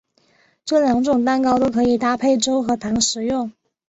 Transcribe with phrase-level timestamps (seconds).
[0.65, 3.51] 这两种蛋糕都可以搭配粥和糖食用。